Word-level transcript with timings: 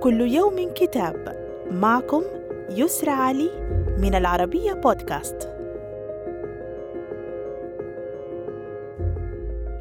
كل 0.00 0.20
يوم 0.20 0.72
كتاب. 0.74 1.36
معكم 1.70 2.22
يسرى 2.70 3.10
علي 3.10 3.50
من 3.98 4.14
العربية 4.14 4.72
بودكاست. 4.72 5.48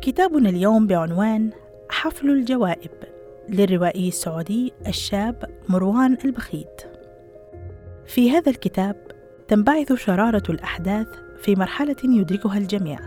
كتابنا 0.02 0.50
اليوم 0.50 0.88
بعنوان 0.88 1.50
حفل 1.90 2.30
الجوائب 2.30 2.92
للروائي 3.50 4.08
السعودي 4.08 4.74
الشاب 4.88 5.46
مروان 5.70 6.18
البخيت. 6.26 6.82
في 8.06 8.32
هذا 8.32 8.50
الكتاب 8.50 8.96
تنبعث 9.48 9.94
شرارة 9.94 10.44
الأحداث 10.50 11.08
في 11.42 11.56
مرحلة 11.56 11.96
يدركها 12.04 12.58
الجميع 12.58 13.00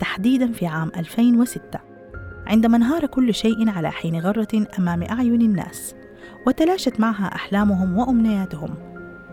تحديدا 0.00 0.52
في 0.52 0.66
عام 0.66 0.92
2006 0.96 1.80
عندما 2.46 2.76
انهار 2.76 3.06
كل 3.06 3.34
شيء 3.34 3.70
على 3.70 3.90
حين 3.90 4.20
غرة 4.20 4.66
أمام 4.78 5.02
أعين 5.02 5.40
الناس. 5.42 5.94
وتلاشت 6.46 7.00
معها 7.00 7.34
أحلامهم 7.34 7.98
وأمنياتهم 7.98 8.74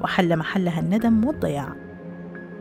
وحل 0.02 0.38
محلها 0.38 0.80
الندم 0.80 1.26
والضياع. 1.26 1.76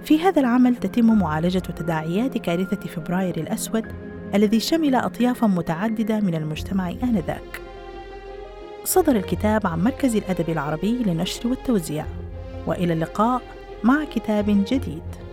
في 0.04 0.20
هذا 0.20 0.40
العمل 0.40 0.77
تتم 0.77 1.18
معالجة 1.18 1.58
تداعيات 1.58 2.38
كارثة 2.38 2.88
فبراير 2.88 3.36
الأسود 3.36 3.86
الذي 4.34 4.60
شمل 4.60 4.94
أطيافا 4.94 5.46
متعددة 5.46 6.20
من 6.20 6.34
المجتمع 6.34 6.91
آنذاك. 6.91 7.60
صدر 8.84 9.16
الكتاب 9.16 9.66
عن 9.66 9.84
مركز 9.84 10.16
الأدب 10.16 10.50
العربي 10.50 10.92
للنشر 10.92 11.48
والتوزيع. 11.48 12.06
وإلى 12.66 12.92
اللقاء 12.92 13.42
مع 13.84 14.05
كتاب 14.05 14.64
جديد. 14.68 15.25